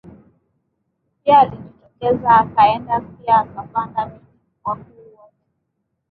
pia 1.23 1.39
alijitokeza 1.39 2.29
akaenda 2.39 2.99
pia 3.01 3.35
akapanda 3.39 4.05
miti 4.05 4.23
wakuu 4.63 5.15
wote 5.17 5.35